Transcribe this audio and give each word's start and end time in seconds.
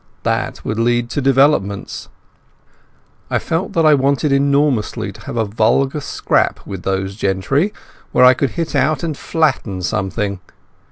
That 0.23 0.65
would 0.65 0.79
lead 0.79 1.11
to 1.11 1.21
developments. 1.21 2.09
I 3.29 3.37
felt 3.37 3.73
that 3.73 3.85
I 3.85 3.93
wanted 3.93 4.31
enormously 4.31 5.11
to 5.11 5.21
have 5.25 5.37
a 5.37 5.45
vulgar 5.45 6.01
scrap 6.01 6.59
with 6.65 6.81
those 6.81 7.15
gentry, 7.15 7.71
where 8.11 8.25
I 8.25 8.33
could 8.33 8.49
hit 8.57 8.73
out 8.73 9.03
and 9.03 9.15
flatten 9.15 9.83
something. 9.83 10.39